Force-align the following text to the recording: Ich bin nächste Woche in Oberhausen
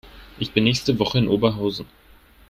Ich 0.39 0.51
bin 0.51 0.63
nächste 0.63 0.97
Woche 0.97 1.19
in 1.19 1.27
Oberhausen 1.27 1.85